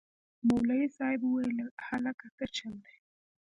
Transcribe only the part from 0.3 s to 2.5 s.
مولوي صاحب وويل هلکه سه